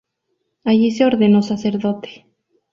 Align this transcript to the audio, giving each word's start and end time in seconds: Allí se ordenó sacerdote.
Allí 0.63 0.89
se 0.89 1.05
ordenó 1.05 1.43
sacerdote. 1.43 2.25